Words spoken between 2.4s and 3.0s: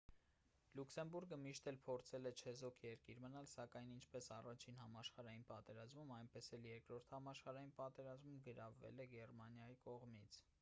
չեզոք